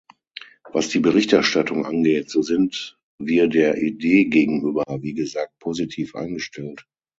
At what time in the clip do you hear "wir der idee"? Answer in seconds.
3.19-4.25